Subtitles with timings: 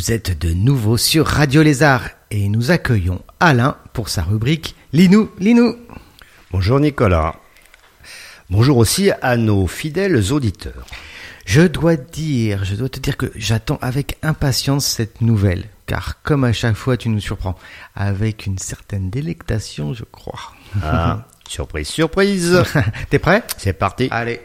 [0.00, 5.28] Vous êtes de nouveau sur Radio Lézard et nous accueillons Alain pour sa rubrique Linou,
[5.38, 5.76] Linou.
[6.52, 7.34] Bonjour Nicolas.
[8.48, 10.86] Bonjour aussi à nos fidèles auditeurs.
[11.44, 16.44] Je dois dire, je dois te dire que j'attends avec impatience cette nouvelle, car comme
[16.44, 17.58] à chaque fois tu nous surprends,
[17.94, 20.54] avec une certaine délectation je crois.
[20.82, 22.64] Ah, surprise, surprise.
[23.10, 23.42] T'es prêt?
[23.58, 24.08] C'est parti.
[24.10, 24.40] Allez.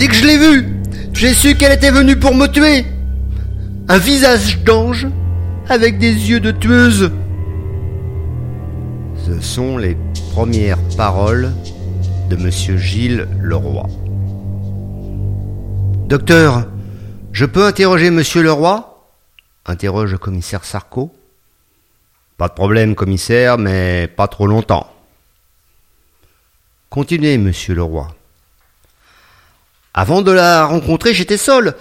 [0.00, 0.66] Dès que je l'ai vue,
[1.12, 2.86] j'ai su qu'elle était venue pour me tuer.
[3.86, 5.06] Un visage d'ange
[5.68, 7.12] avec des yeux de tueuse.
[9.26, 9.98] Ce sont les
[10.32, 11.52] premières paroles
[12.30, 13.86] de Monsieur Gilles Leroy.
[16.06, 16.66] Docteur,
[17.32, 19.04] je peux interroger Monsieur Leroy?
[19.66, 21.12] Interroge le commissaire Sarko.
[22.38, 24.90] Pas de problème, commissaire, mais pas trop longtemps.
[26.88, 28.08] Continuez, Monsieur Leroy.
[29.92, 31.74] Avant de la rencontrer, j'étais seul.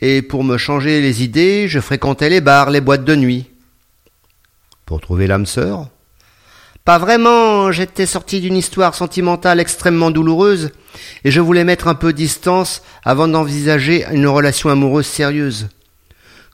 [0.00, 3.46] Et pour me changer les idées, je fréquentais les bars, les boîtes de nuit.
[4.86, 5.88] Pour trouver l'âme sœur?
[6.84, 10.70] Pas vraiment, j'étais sorti d'une histoire sentimentale extrêmement douloureuse,
[11.24, 15.68] et je voulais mettre un peu de distance avant d'envisager une relation amoureuse sérieuse.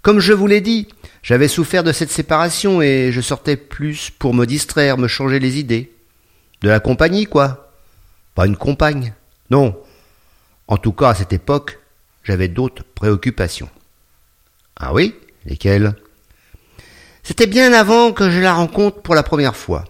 [0.03, 0.89] Comme je vous l'ai dit,
[1.23, 5.59] j'avais souffert de cette séparation et je sortais plus pour me distraire, me changer les
[5.59, 5.93] idées.
[6.61, 7.73] De la compagnie, quoi.
[8.35, 9.15] Pas une compagne.
[9.51, 9.77] Non,
[10.69, 11.79] en tout cas, à cette époque,
[12.25, 13.71] j'avais d'autres préoccupations.
[14.77, 15.15] Ah oui?
[15.45, 15.95] Lesquelles?
[17.23, 19.85] C'était bien avant que je la rencontre pour la première fois.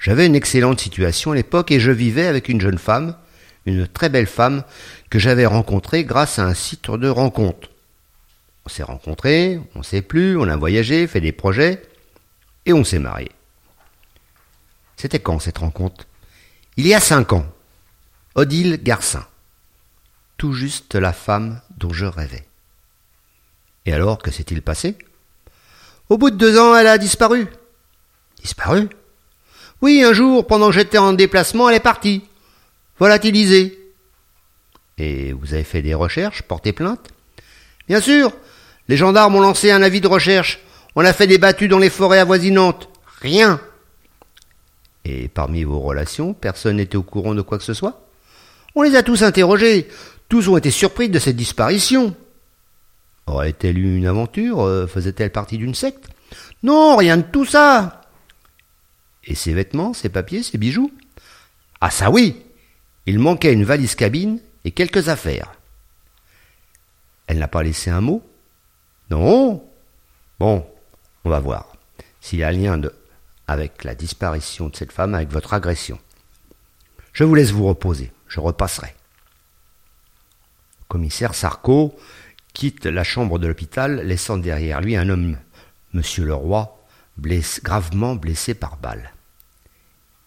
[0.00, 3.16] J'avais une excellente situation à l'époque et je vivais avec une jeune femme,
[3.66, 4.64] une très belle femme,
[5.08, 7.68] que j'avais rencontrée grâce à un site de rencontre.
[8.64, 11.82] On s'est rencontrés, on s'est plus, on a voyagé, fait des projets,
[12.66, 13.32] et on s'est mariés.
[14.96, 16.06] C'était quand cette rencontre?
[16.76, 17.46] Il y a cinq ans.
[18.34, 19.26] Odile Garcin
[20.40, 22.46] tout juste la femme dont je rêvais.
[23.84, 24.96] Et alors, que s'est-il passé?
[26.08, 27.46] Au bout de deux ans, elle a disparu.
[28.40, 28.88] Disparu?
[29.82, 32.22] Oui, un jour, pendant que j'étais en déplacement, elle est partie.
[32.98, 33.92] Volatilisée.
[34.96, 37.10] Et vous avez fait des recherches, porté plainte?
[37.86, 38.32] Bien sûr.
[38.88, 40.60] Les gendarmes ont lancé un avis de recherche.
[40.96, 42.88] On a fait des battues dans les forêts avoisinantes.
[43.20, 43.60] Rien.
[45.04, 48.06] Et parmi vos relations, personne n'était au courant de quoi que ce soit?
[48.74, 49.88] On les a tous interrogés.
[50.30, 52.14] Tous ont été surpris de cette disparition.
[53.26, 56.08] Aurait-elle eu une aventure euh, Faisait-elle partie d'une secte?
[56.62, 58.02] Non, rien de tout ça.
[59.24, 60.92] Et ses vêtements, ses papiers, ses bijoux?
[61.80, 62.44] Ah ça oui
[63.06, 65.50] Il manquait une valise cabine et quelques affaires.
[67.26, 68.22] Elle n'a pas laissé un mot?
[69.10, 69.64] Non
[70.38, 70.64] Bon,
[71.24, 71.72] on va voir
[72.20, 72.94] s'il y a un lien de,
[73.48, 75.98] avec la disparition de cette femme, avec votre agression.
[77.12, 78.94] Je vous laisse vous reposer, je repasserai
[80.90, 81.96] commissaire Sarko
[82.52, 85.38] quitte la chambre de l'hôpital, laissant derrière lui un homme,
[85.92, 86.76] Monsieur Leroy,
[87.62, 89.12] gravement blessé par balle.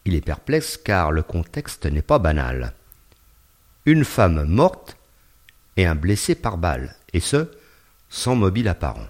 [0.05, 2.73] Il est perplexe car le contexte n'est pas banal.
[3.85, 4.97] Une femme morte
[5.75, 7.51] et un blessé par balle, et ce,
[8.09, 9.09] sans mobile apparent.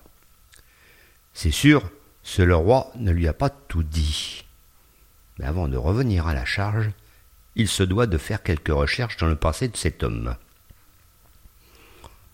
[1.33, 1.83] C'est sûr,
[2.23, 4.45] ce Leroy ne lui a pas tout dit.
[5.37, 6.89] Mais avant de revenir à la charge,
[7.55, 10.35] il se doit de faire quelques recherches dans le passé de cet homme.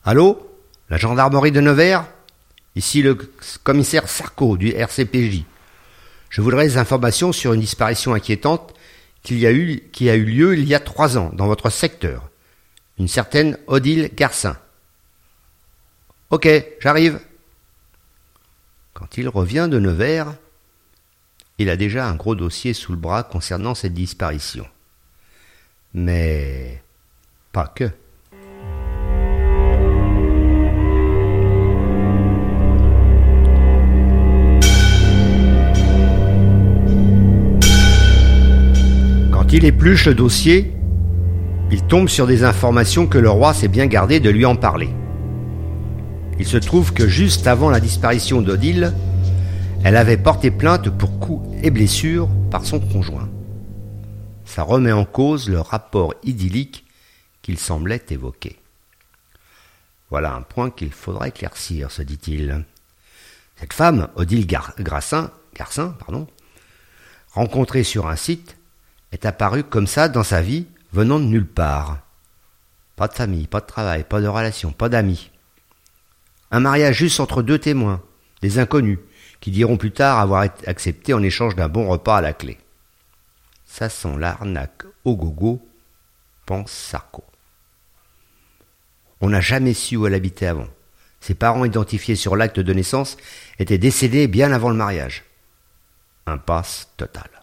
[0.09, 0.57] Allô
[0.89, 2.03] La gendarmerie de Nevers
[2.75, 3.13] Ici le
[3.63, 5.43] commissaire Sarko du RCPJ.
[6.31, 8.73] Je voudrais des informations sur une disparition inquiétante
[9.21, 12.27] qui a eu lieu il y a trois ans dans votre secteur.
[12.97, 14.57] Une certaine Odile Garcin.
[16.31, 16.49] Ok,
[16.79, 17.19] j'arrive.
[18.95, 20.33] Quand il revient de Nevers,
[21.59, 24.65] il a déjà un gros dossier sous le bras concernant cette disparition.
[25.93, 26.81] Mais
[27.51, 27.91] pas que.
[39.49, 40.71] Quand il épluche le dossier,
[41.71, 44.89] il tombe sur des informations que le roi s'est bien gardé de lui en parler.
[46.37, 48.93] Il se trouve que juste avant la disparition d'Odile,
[49.83, 53.27] elle avait porté plainte pour coups et blessures par son conjoint.
[54.45, 56.85] Ça remet en cause le rapport idyllique
[57.41, 58.59] qu'il semblait évoquer.
[60.11, 62.65] Voilà un point qu'il faudra éclaircir, se dit-il.
[63.55, 66.27] Cette femme, Odile Garcin, Garcin pardon,
[67.31, 68.58] rencontrée sur un site,
[69.11, 71.99] est apparu comme ça dans sa vie venant de nulle part.
[72.95, 75.31] Pas de famille, pas de travail, pas de relation, pas d'amis.
[76.51, 78.01] Un mariage juste entre deux témoins,
[78.41, 78.99] des inconnus,
[79.39, 82.57] qui diront plus tard avoir accepté en échange d'un bon repas à la clé.
[83.65, 85.65] Ça sent l'arnaque au gogo,
[86.45, 87.23] pense Sarko.
[89.21, 90.67] On n'a jamais su où elle habitait avant.
[91.19, 93.17] Ses parents identifiés sur l'acte de naissance
[93.59, 95.23] étaient décédés bien avant le mariage.
[96.25, 97.38] Impasse totale.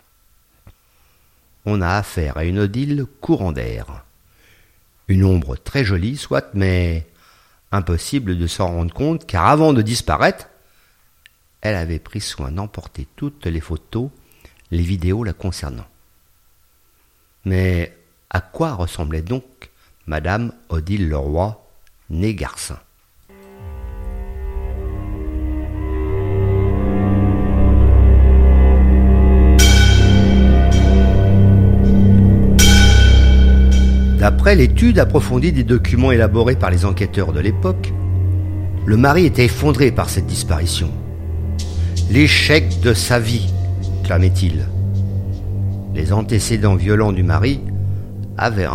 [1.67, 4.05] On a affaire à une Odile courant d'air.
[5.09, 7.07] Une ombre très jolie, soit, mais
[7.73, 10.49] impossible de s'en rendre compte, car avant de disparaître,
[11.61, 14.11] elle avait pris soin d'emporter toutes les photos,
[14.71, 15.87] les vidéos la concernant.
[17.45, 17.97] Mais
[18.31, 19.45] à quoi ressemblait donc
[20.07, 21.61] Madame Odile Leroy,
[22.11, 22.79] née Garcin?
[34.27, 37.93] D'après l'étude approfondie des documents élaborés par les enquêteurs de l'époque,
[38.85, 40.93] le mari était effondré par cette disparition.
[42.11, 43.49] L'échec de sa vie,
[44.03, 44.67] clamait-il.
[45.95, 47.61] Les antécédents violents du mari
[48.37, 48.67] avaient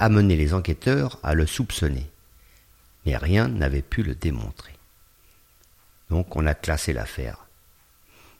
[0.00, 2.10] amené les enquêteurs à le soupçonner,
[3.06, 4.72] mais rien n'avait pu le démontrer.
[6.10, 7.46] Donc on a classé l'affaire.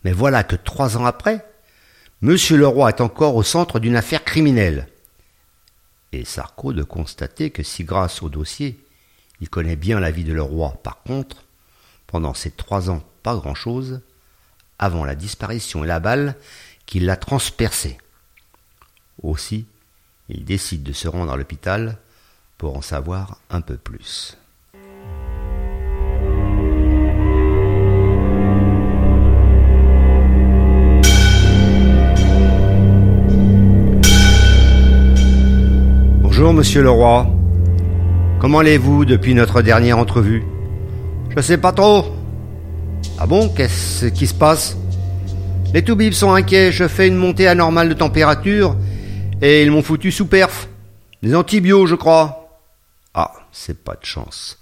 [0.02, 1.46] Mais voilà que trois ans après,
[2.24, 2.36] M.
[2.50, 4.88] Leroy est encore au centre d'une affaire criminelle
[6.12, 8.79] et Sarko de constater que si grâce au dossier,
[9.41, 11.44] il connaît bien la vie de le roi, par contre,
[12.06, 14.00] pendant ces trois ans, pas grand-chose,
[14.79, 16.37] avant la disparition et la balle
[16.87, 17.99] qui l'a transpercé.
[19.23, 19.67] Aussi,
[20.29, 21.99] il décide de se rendre à l'hôpital
[22.58, 24.37] pour en savoir un peu plus.
[36.38, 37.26] Bonjour, monsieur le roi.
[38.40, 40.44] Comment allez-vous depuis notre dernière entrevue?
[41.34, 42.14] Je sais pas trop.
[43.18, 44.76] Ah bon, qu'est-ce qui se passe?
[45.72, 48.76] Les toubibs sont inquiets, je fais une montée anormale de température
[49.40, 50.68] et ils m'ont foutu sous perf.
[51.22, 52.60] Des antibiotiques, je crois.
[53.14, 54.58] Ah, c'est pas de chance.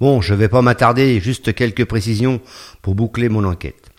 [0.00, 2.38] Bon, je vais pas m'attarder, juste quelques précisions
[2.82, 3.92] pour boucler mon enquête.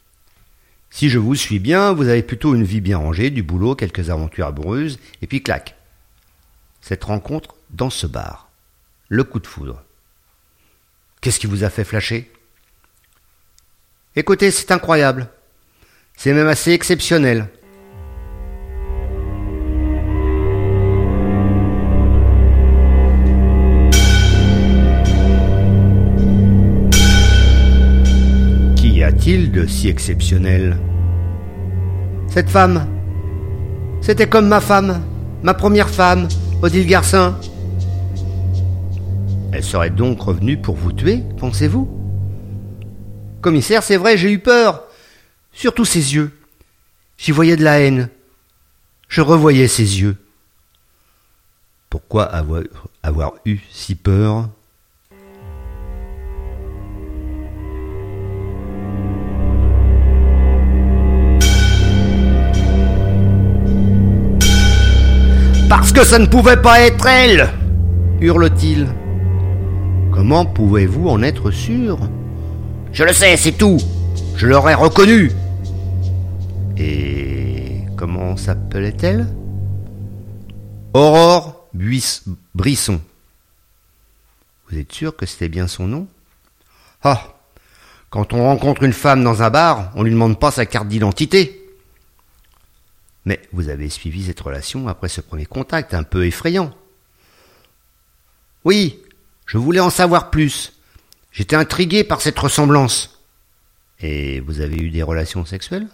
[0.92, 4.12] Si je vous suis bien, vous avez plutôt une vie bien rangée, du boulot, quelques
[4.12, 5.75] aventures amoureuses, et puis clac
[6.88, 8.48] cette rencontre dans ce bar.
[9.10, 9.82] Le coup de foudre.
[11.20, 12.32] Qu'est-ce qui vous a fait flasher?
[14.16, 15.28] Écoutez, c'est incroyable.
[16.16, 17.50] C'est même assez exceptionnel.
[28.76, 30.78] Qu'y a-t-il de si exceptionnel?
[32.28, 32.88] Cette femme.
[34.02, 35.04] C'était comme ma femme,
[35.42, 36.28] ma première femme,
[36.62, 37.38] Odile Garcin
[39.52, 41.90] Elle serait donc revenue pour vous tuer, pensez-vous?
[43.42, 44.84] Commissaire, c'est vrai, j'ai eu peur.
[45.52, 46.31] Surtout ses yeux.
[47.18, 48.10] J'y voyais de la haine.
[49.07, 50.18] Je revoyais ses yeux.
[51.90, 52.63] Pourquoi avoir,
[53.04, 54.50] avoir eu si peur?
[65.77, 67.50] Parce que ça ne pouvait pas être elle
[68.22, 68.88] hurle-t-il.
[70.13, 72.00] Comment pouvez-vous en être sûr?
[72.94, 73.77] Je le sais, c'est tout.
[74.38, 75.34] Je l'aurais reconnu.
[76.77, 79.27] Et comment s'appelait-elle?
[80.94, 83.01] Aurore Brisson.
[84.70, 86.08] Vous êtes sûr que c'était bien son nom?
[87.03, 87.22] Ah
[88.10, 90.88] Quand on rencontre une femme dans un bar, on ne lui demande pas sa carte
[90.88, 91.64] d'identité.
[93.25, 96.75] Mais vous avez suivi cette relation après ce premier contact un peu effrayant.
[98.63, 99.00] Oui,
[99.46, 100.74] je voulais en savoir plus.
[101.32, 103.20] J'étais intrigué par cette ressemblance.
[104.00, 105.88] Et vous avez eu des relations sexuelles?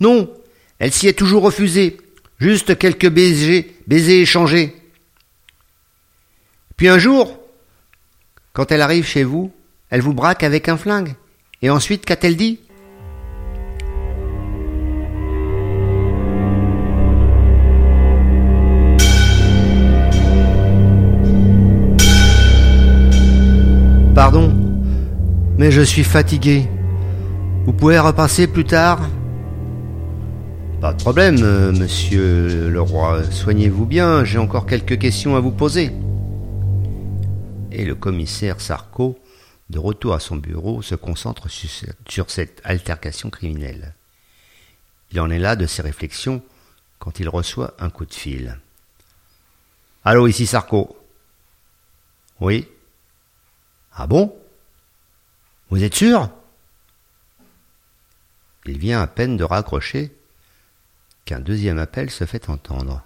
[0.00, 0.32] Non,
[0.78, 1.98] elle s'y est toujours refusée.
[2.38, 4.74] Juste quelques baisers, baisers échangés.
[6.76, 7.38] Puis un jour,
[8.52, 9.52] quand elle arrive chez vous,
[9.90, 11.14] elle vous braque avec un flingue.
[11.62, 12.60] Et ensuite, qu'a-t-elle dit?
[25.56, 26.68] Mais je suis fatigué.
[27.64, 29.00] Vous pouvez repasser plus tard
[30.80, 33.22] Pas de problème, euh, monsieur le roi.
[33.30, 35.92] Soignez-vous bien, j'ai encore quelques questions à vous poser.
[37.70, 39.18] Et le commissaire Sarko,
[39.70, 43.94] de retour à son bureau, se concentre sur cette altercation criminelle.
[45.12, 46.42] Il en est là de ses réflexions
[46.98, 48.58] quand il reçoit un coup de fil.
[50.04, 50.96] Allô, ici Sarko.
[52.40, 52.68] Oui.
[53.94, 54.34] Ah bon?
[55.74, 56.30] Vous êtes sûr?
[58.64, 60.12] Il vient à peine de raccrocher
[61.24, 63.02] qu'un deuxième appel se fait entendre.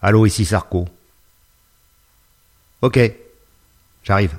[0.00, 0.86] Allô, ici Sarko.
[2.82, 3.00] Ok,
[4.04, 4.36] j'arrive.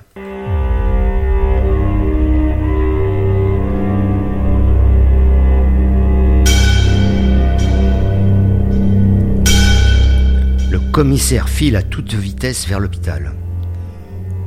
[10.70, 13.34] Le commissaire file à toute vitesse vers l'hôpital.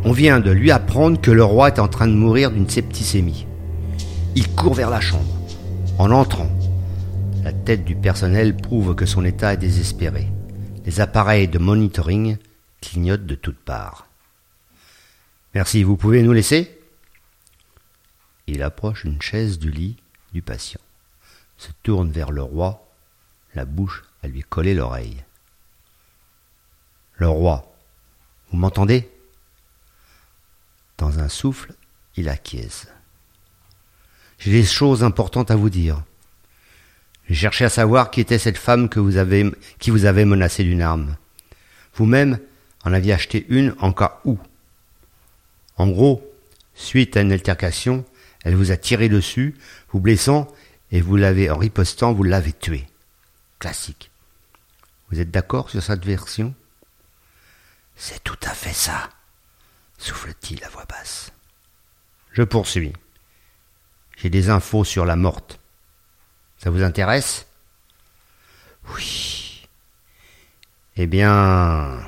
[0.06, 3.46] On vient de lui apprendre que le roi est en train de mourir d'une septicémie.
[4.34, 5.36] Il court vers la chambre.
[5.98, 6.50] En entrant,
[7.44, 10.27] la tête du personnel prouve que son état est désespéré.
[10.86, 12.38] Les appareils de monitoring
[12.82, 14.08] clignotent de toutes parts.
[15.53, 16.79] Merci, vous pouvez nous laisser?
[18.48, 19.98] Il approche une chaise du lit
[20.32, 20.82] du patient,
[21.58, 22.88] se tourne vers le roi,
[23.53, 25.24] la bouche à lui coller l'oreille.
[27.15, 27.75] Le roi,
[28.50, 29.10] vous m'entendez?
[31.00, 31.74] Dans un souffle,
[32.18, 32.88] il acquiesce.
[34.38, 36.03] J'ai des choses importantes à vous dire.
[37.27, 41.15] J'ai cherché à savoir qui était cette femme qui vous avait menacé d'une arme.
[41.96, 42.38] Vous-même
[42.84, 44.38] en aviez acheté une en cas où.
[45.77, 46.22] En gros,
[46.75, 48.03] suite à une altercation,
[48.44, 49.56] elle vous a tiré dessus,
[49.91, 50.48] vous blessant,
[50.91, 52.88] et vous l'avez, en ripostant, vous l'avez tuée.
[53.60, 54.12] Classique.
[55.10, 56.53] Vous êtes d'accord sur cette version?
[57.96, 59.10] C'est tout à fait ça,
[60.00, 61.32] souffle-t-il à voix basse.
[62.32, 62.94] Je poursuis.
[64.18, 65.60] J'ai des infos sur la morte.
[66.58, 67.46] Ça vous intéresse?
[68.96, 69.68] Oui.
[70.96, 72.00] Eh bien...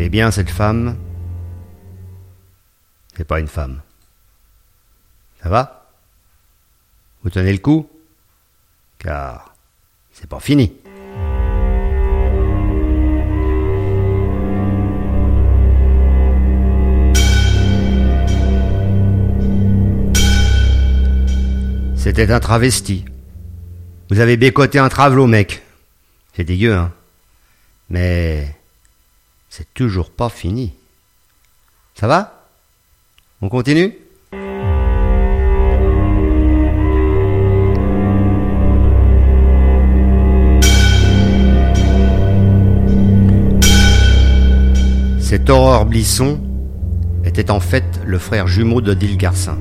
[0.00, 0.96] Eh bien, cette femme,
[3.14, 3.82] c'est pas une femme.
[5.42, 5.77] Ça va?
[7.28, 7.86] Vous tenez le coup
[8.98, 9.54] Car
[10.12, 10.72] c'est pas fini.
[21.96, 23.04] C'était un travesti.
[24.08, 25.62] Vous avez bécoté un travelot, mec.
[26.32, 26.94] C'est dégueu, hein.
[27.90, 28.56] Mais
[29.50, 30.72] c'est toujours pas fini.
[31.94, 32.48] Ça va?
[33.42, 34.07] On continue?
[45.50, 46.38] Horreur Blisson
[47.24, 49.58] était en fait le frère jumeau d'Odile Garcin,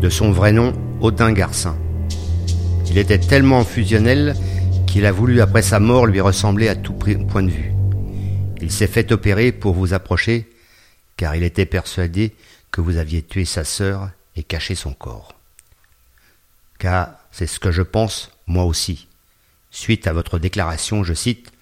[0.00, 0.72] de son vrai nom
[1.02, 1.76] Odin Garcin.
[2.88, 4.34] Il était tellement fusionnel
[4.86, 7.74] qu'il a voulu après sa mort lui ressembler à tout point de vue.
[8.62, 10.48] Il s'est fait opérer pour vous approcher,
[11.18, 12.34] car il était persuadé
[12.70, 15.34] que vous aviez tué sa sœur et caché son corps.
[16.78, 19.08] Car c'est ce que je pense, moi aussi.
[19.70, 21.52] Suite à votre déclaration, je cite,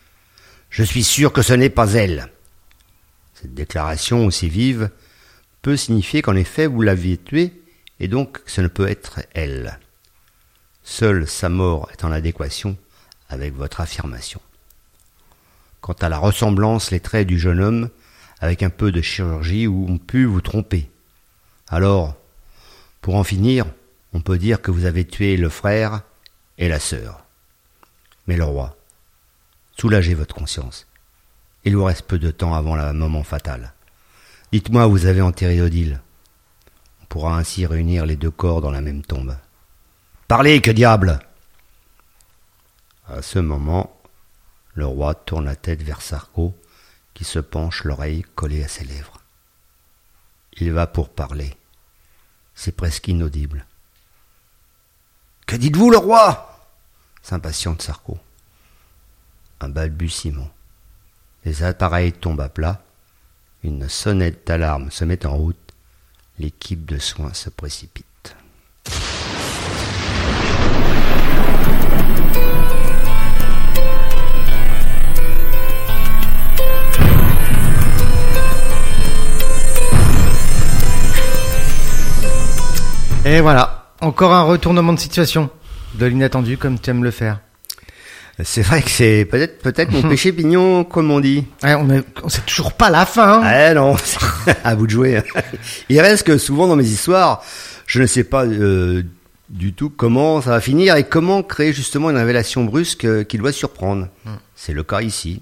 [0.70, 2.30] Je suis sûr que ce n'est pas elle.
[3.34, 4.90] Cette déclaration aussi vive
[5.62, 7.52] peut signifier qu'en effet vous l'aviez tuée,
[8.00, 9.78] et donc ce ne peut être elle.
[10.82, 12.76] Seule sa mort est en adéquation
[13.28, 14.40] avec votre affirmation.
[15.80, 17.90] Quant à la ressemblance, les traits du jeune homme,
[18.40, 20.90] avec un peu de chirurgie, ont pu vous tromper.
[21.68, 22.16] Alors,
[23.00, 23.66] pour en finir,
[24.12, 26.02] on peut dire que vous avez tué le frère
[26.58, 27.24] et la sœur.
[28.26, 28.76] Mais le roi,
[29.76, 30.86] soulagez votre conscience.
[31.64, 33.72] Il vous reste peu de temps avant le moment fatal.
[34.52, 36.00] Dites-moi vous avez enterré Odile.
[37.02, 39.36] On pourra ainsi réunir les deux corps dans la même tombe.
[40.28, 41.20] Parlez, que diable
[43.08, 44.00] À ce moment,
[44.74, 46.54] le roi tourne la tête vers Sarko,
[47.14, 49.20] qui se penche, l'oreille collée à ses lèvres.
[50.54, 51.56] Il va pour parler.
[52.54, 53.66] C'est presque inaudible.
[55.46, 56.70] Que dites-vous, le roi?
[57.22, 58.18] S'impatiente Sarko.
[59.60, 60.50] Un balbutiement.
[61.44, 62.82] Les appareils tombent à plat.
[63.62, 65.56] Une sonnette d'alarme se met en route.
[66.38, 68.36] L'équipe de soins se précipite.
[83.26, 85.48] Et voilà, encore un retournement de situation,
[85.94, 87.40] de l'inattendu comme tu aimes le faire.
[88.42, 91.46] C'est vrai que c'est peut-être peut-être mon péché pignon, comme on dit.
[91.62, 93.42] Ouais, on, est, on sait toujours pas la fin.
[93.42, 93.70] Hein.
[93.70, 93.94] Eh non,
[94.64, 95.22] à vous de jouer.
[95.88, 97.44] Il reste que souvent dans mes histoires,
[97.86, 99.04] je ne sais pas euh,
[99.50, 103.38] du tout comment ça va finir et comment créer justement une révélation brusque euh, qui
[103.38, 104.08] doit surprendre.
[104.24, 104.36] Hmm.
[104.56, 105.40] C'est le cas ici.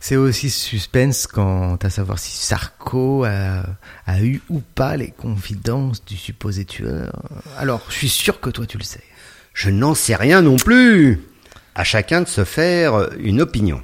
[0.00, 3.64] C'est aussi suspense quant à savoir si Sarko a,
[4.06, 7.12] a eu ou pas les confidences du supposé tueur.
[7.58, 9.02] Alors, je suis sûr que toi tu le sais.
[9.54, 11.20] Je n'en sais rien non plus.
[11.78, 13.80] À chacun de se faire une opinion.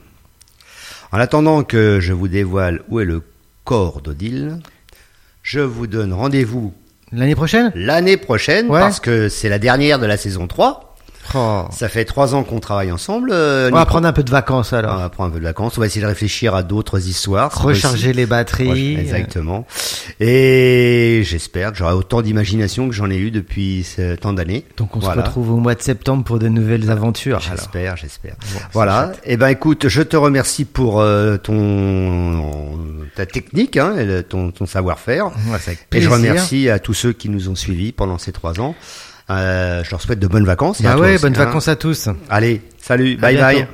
[1.13, 3.23] En attendant que je vous dévoile où est le
[3.63, 4.59] corps d'Odile,
[5.43, 6.75] je vous donne rendez-vous
[7.13, 7.71] L'année prochaine?
[7.77, 8.81] l'année prochaine Ouais.
[8.81, 10.94] parce que c'est la dernière de la saison 3.
[11.35, 11.65] Oh.
[11.71, 13.31] Ça fait trois ans qu'on travaille ensemble.
[13.33, 14.99] euh, On va prendre un peu de vacances On alors.
[14.99, 15.77] va prendre un peu de vacances.
[15.79, 17.51] On va essayer de réfléchir à d'autres histoires.
[17.61, 18.97] Recharger les batteries.
[18.99, 19.67] Exactement.
[20.21, 23.87] Et j'espère que j'aurai autant d'imagination que j'en ai eu depuis
[24.21, 24.65] temps d'années.
[24.77, 25.23] Donc on Voilà.
[25.23, 27.41] se retrouve au mois de septembre pour de nouvelles aventures.
[27.41, 28.37] J'espère, j'espère.
[28.53, 29.13] Bon, voilà.
[29.25, 32.79] Eh ben, écoute, je te remercie pour euh, ton
[33.15, 35.27] ta technique, hein, et le- ton, ton savoir-faire.
[35.27, 38.75] Ouais, Et je remercie à tous ceux qui nous ont suivis pendant ces trois ans.
[39.31, 40.83] Euh, je leur souhaite de bonnes vacances.
[40.83, 41.45] Bah ouais, bonnes hein.
[41.45, 42.09] vacances à tous.
[42.29, 43.69] Allez, salut, À bye bye.